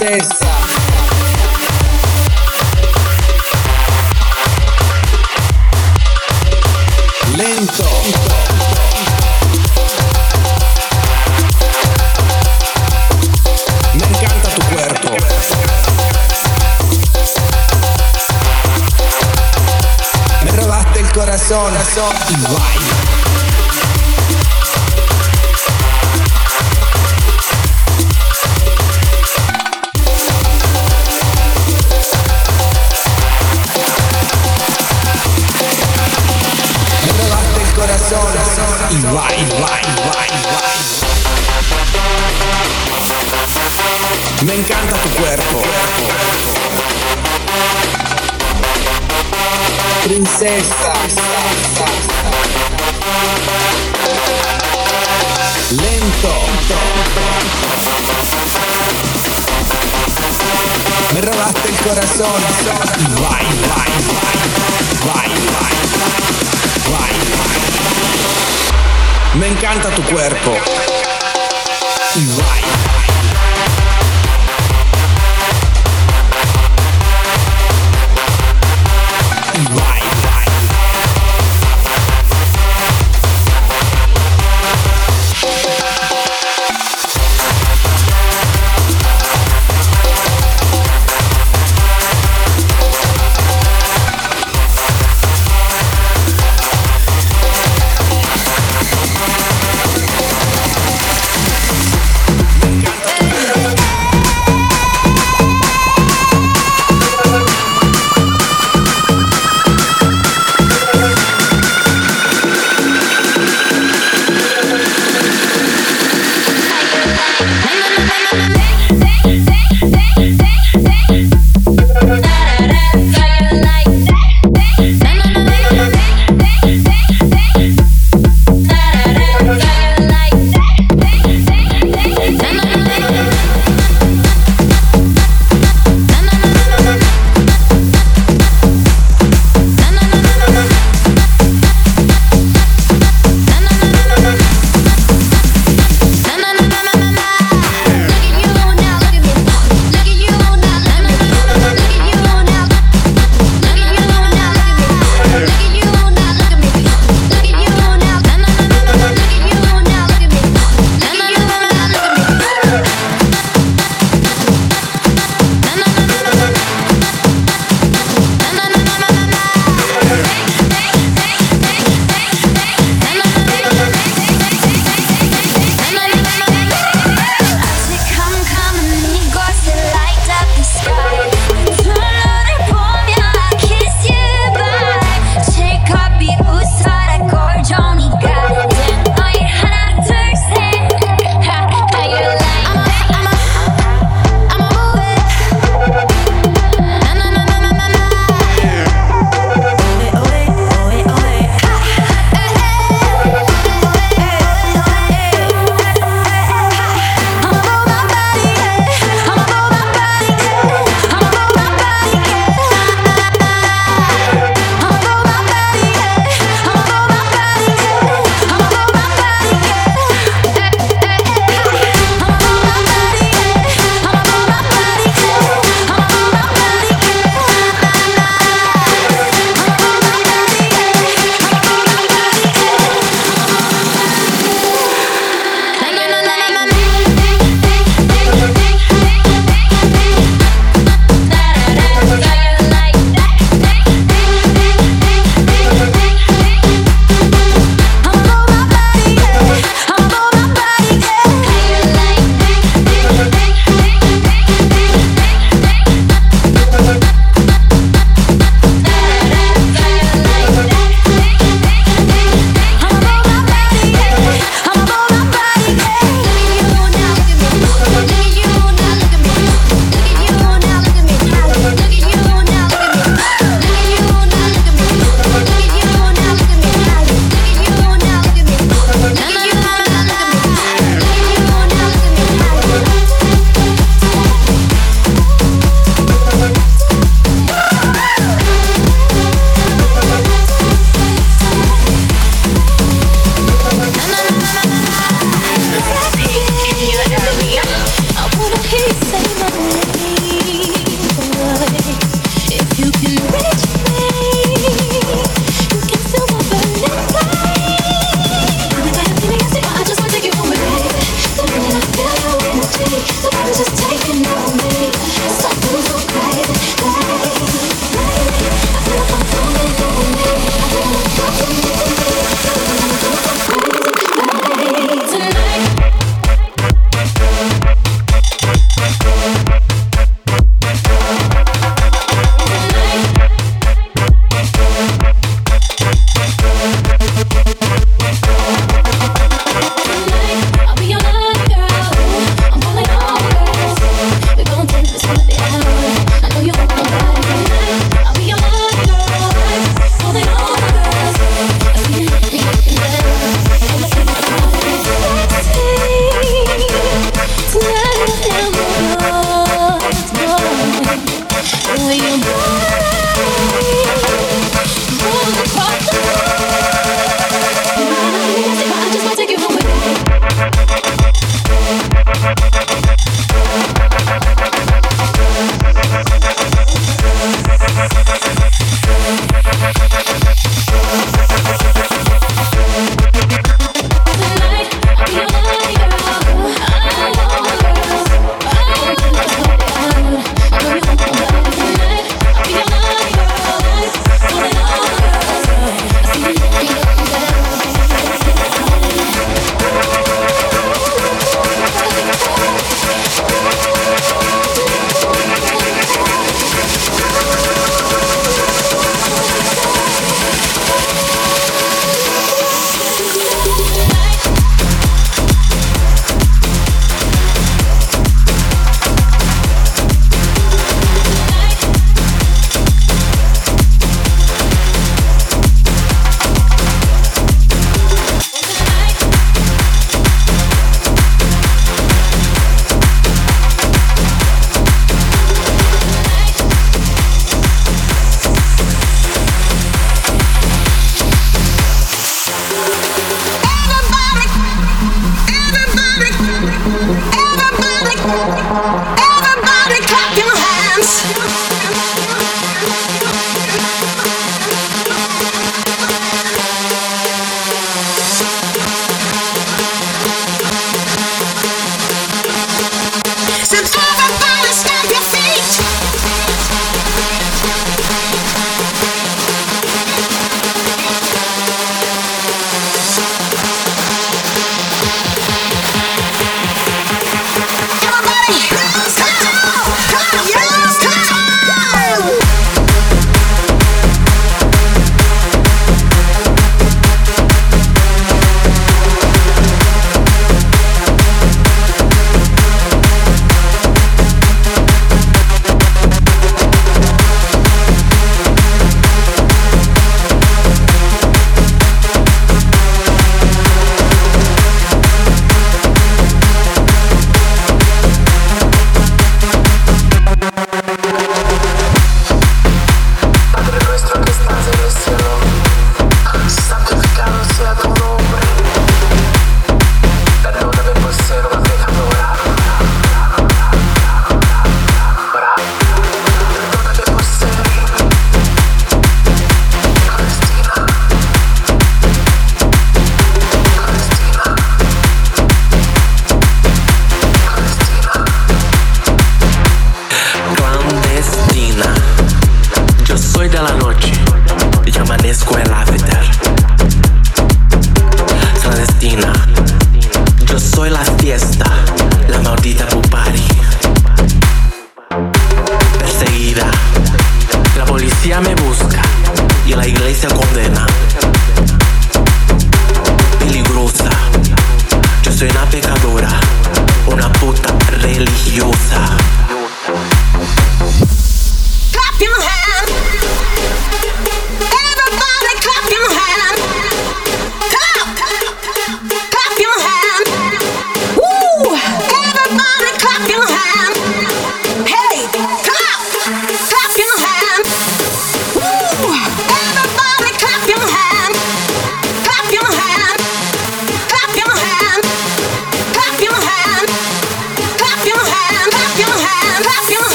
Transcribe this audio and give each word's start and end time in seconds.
senza. 0.00 0.46
Lento. 7.36 7.84
Me 13.92 14.06
tu 14.54 14.62
cuerpo. 14.74 15.16
Me 20.44 20.50
robaste 20.52 21.00
el 21.00 21.12
corazón 21.12 21.74
y 22.30 22.40
guay 22.46 22.89
Princesa. 50.40 50.92
Lento. 55.72 56.34
Me 61.12 61.20
robaste 61.20 61.68
el 61.68 61.76
corazón 61.76 62.40
baila, 63.20 63.76
baila, 65.04 65.44
baila. 66.88 67.20
Me 69.34 69.46
encanta 69.48 69.90
tu 69.90 70.02
cuerpo 70.04 70.56
y 72.14 72.26
baila. 72.26 72.79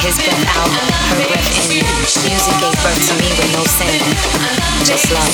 His 0.00 0.14
breath 0.22 0.46
out, 0.54 0.70
her 0.70 1.26
breath 1.26 1.50
in. 1.66 1.82
Music 2.22 2.54
gave 2.62 2.78
birth 2.86 3.02
to 3.10 3.14
me 3.18 3.26
with 3.34 3.50
no 3.50 3.66
sin, 3.66 3.98
just 4.86 5.10
love. 5.10 5.26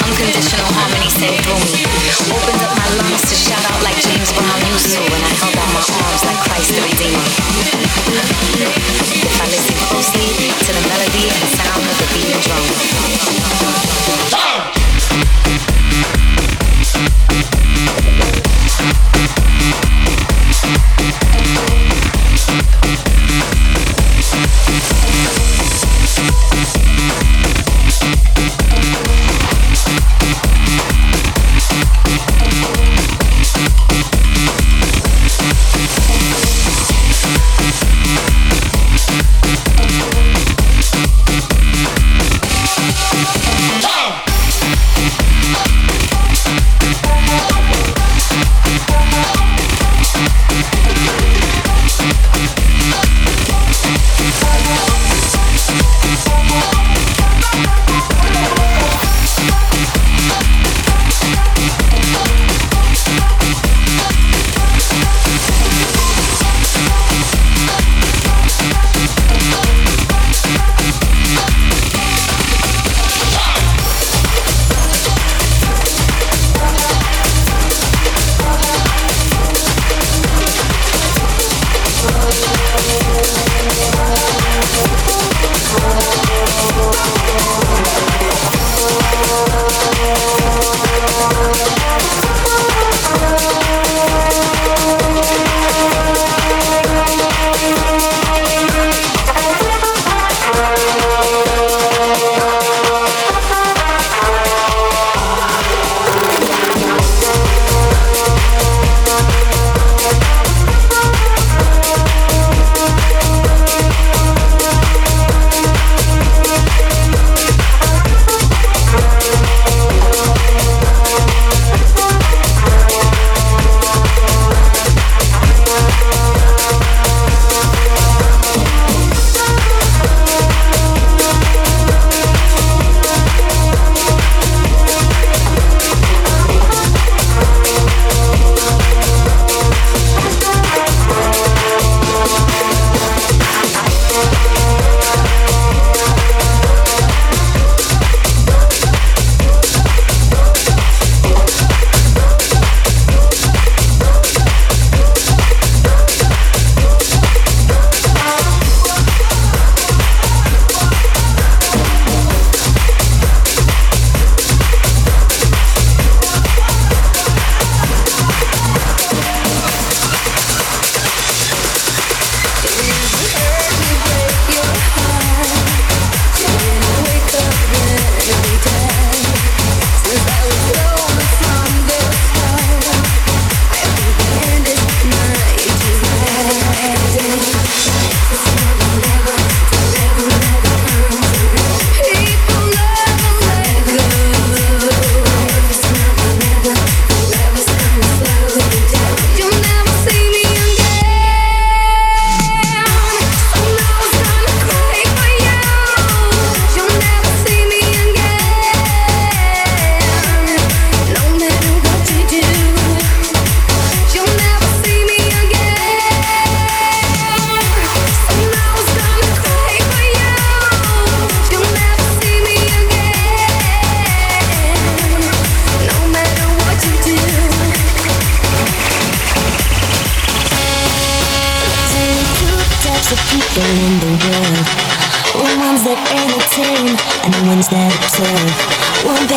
Unconditional 0.00 0.70
harmony 0.80 1.12
sang 1.12 1.36
through 1.44 1.60
me. 1.68 1.84
Opened 2.32 2.62
up 2.64 2.72
my 2.72 2.88
lungs 2.96 3.20
to 3.28 3.36
shout 3.36 3.60
out 3.68 3.80
like 3.84 4.00
James 4.00 4.32
Brown 4.32 4.64
used 4.64 4.96
to 4.96 5.00
when 5.12 5.20
I 5.20 5.32
held 5.44 5.56
out 5.60 5.68
my 5.76 5.84
arms 5.84 6.24
like 6.24 6.40
Christ 6.48 6.72
the 6.72 6.80
Redeemer. 6.80 7.28
If 9.12 9.36
I 9.36 9.46
listen 9.52 9.76
closely 9.92 10.24
to 10.56 10.70
the 10.72 10.82
melody 10.88 11.28
and 11.28 11.48
sound 11.52 11.84
of 11.84 11.96
the 12.00 12.08
beating 12.16 12.40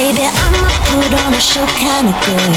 it 0.09 0.34
hot 0.34 0.49
when 0.49 0.65
I 0.65 0.80
put 0.89 1.11
on 1.22 1.34
a 1.38 1.41
show 1.41 1.65
canicle 1.78 2.49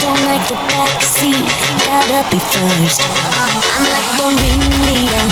Don't 0.00 0.22
like 0.24 0.44
the 0.48 0.56
backseat 0.72 1.44
got 1.84 2.08
up 2.16 2.26
before 2.32 2.64
I'm 2.64 3.84
like 3.92 4.08
the 4.16 4.28
wing 4.40 4.64
leader. 4.88 5.26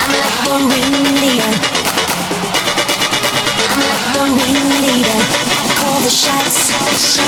I'm 0.00 0.12
like 0.16 0.38
the 0.46 0.56
wing 0.56 0.96
leader. 1.20 1.52
I'm 3.72 3.82
like 3.84 4.06
the 4.16 4.24
wing 4.40 4.62
leader. 4.88 5.20
I 5.52 5.68
call 5.76 6.00
the 6.00 6.12
shot 6.12 6.48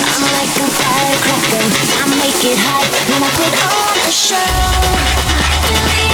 I'm 0.00 0.24
like 0.32 0.54
a 0.64 0.68
fire 0.80 1.16
crackle 1.24 1.68
I 1.92 2.08
make 2.24 2.40
it 2.40 2.56
high 2.56 2.88
and 3.12 3.20
I 3.20 3.30
put 3.36 3.52
off 3.68 3.96
the 4.06 4.12
show. 4.12 5.47
Believe. 5.60 6.07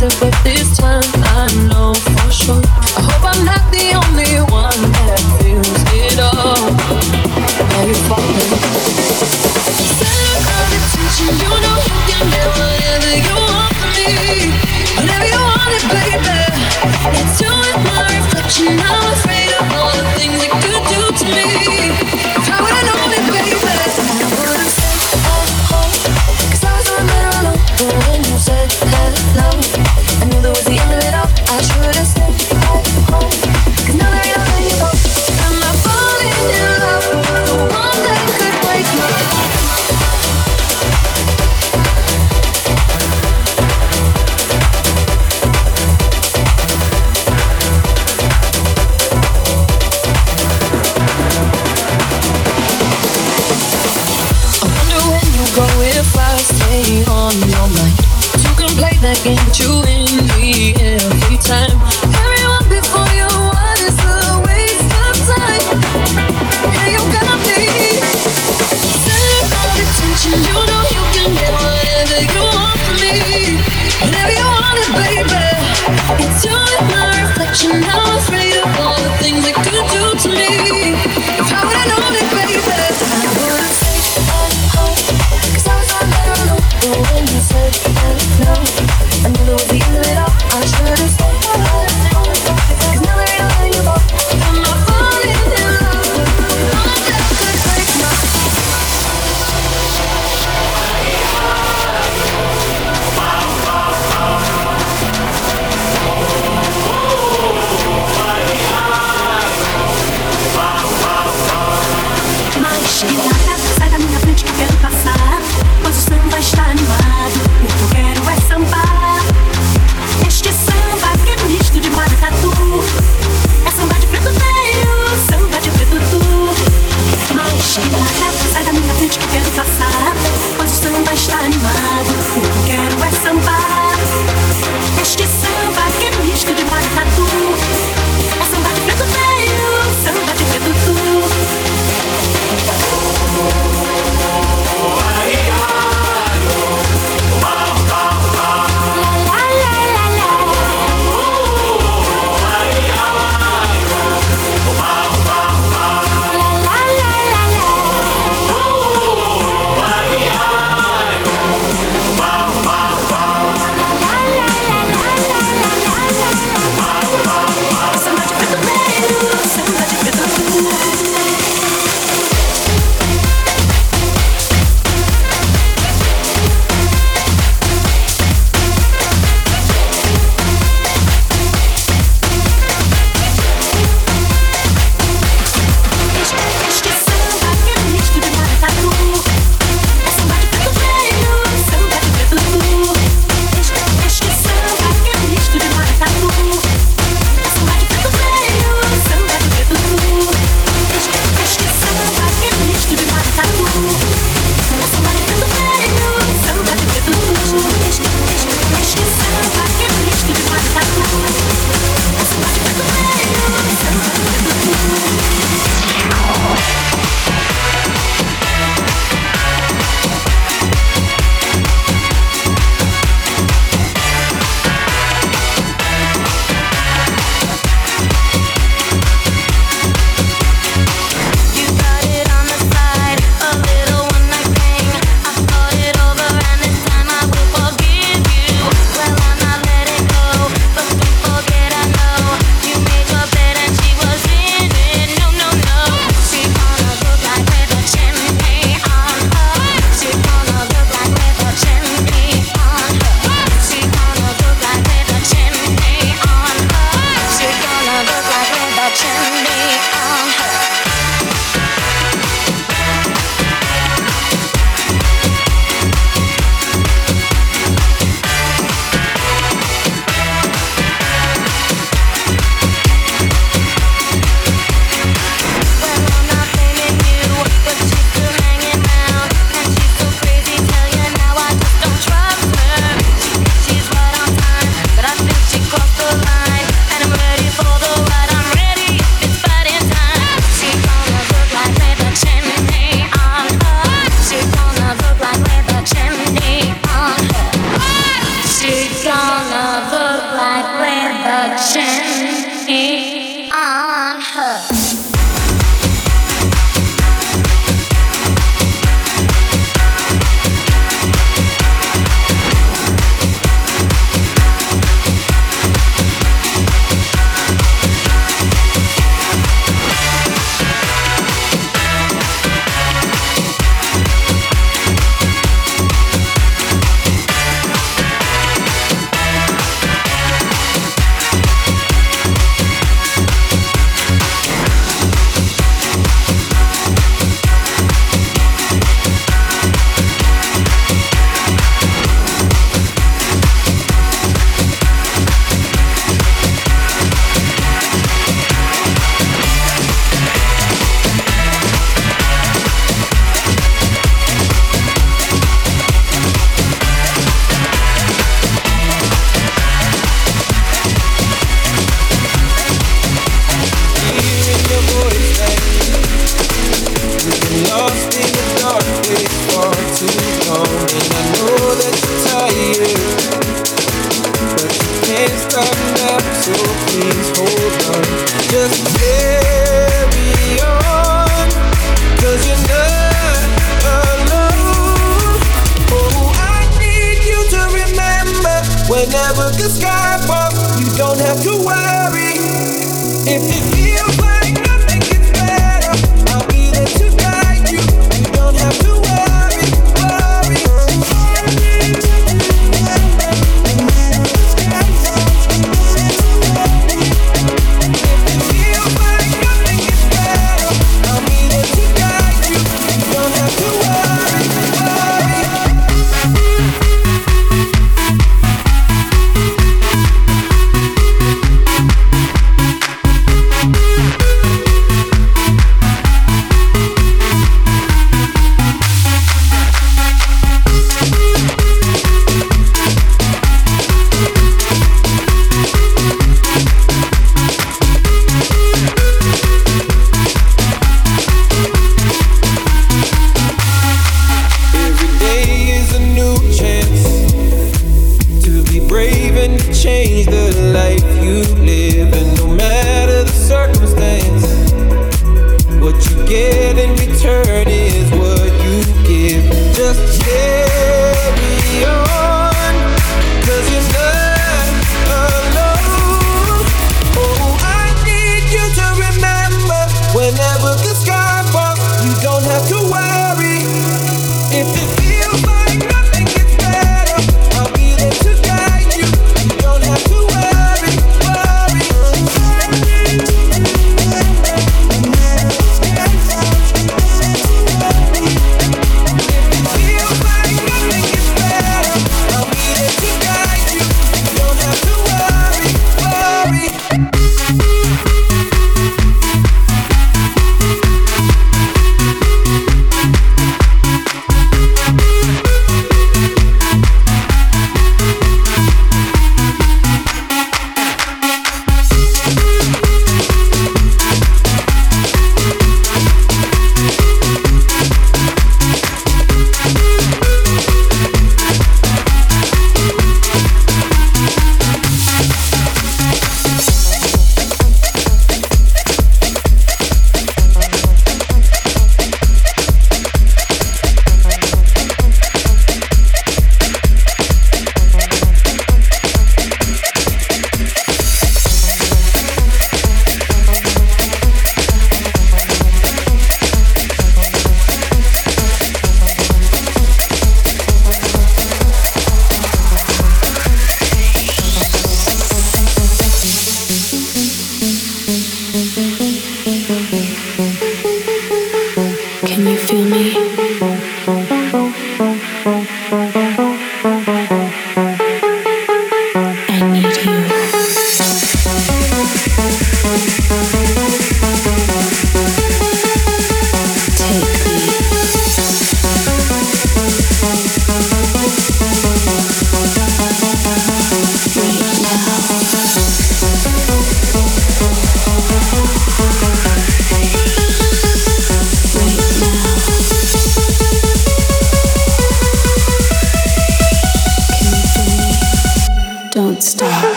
But 0.00 0.32
this 0.44 0.76
time. 0.76 1.27